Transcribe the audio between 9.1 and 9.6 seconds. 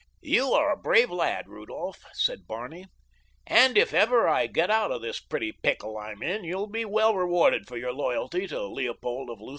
of Lutha.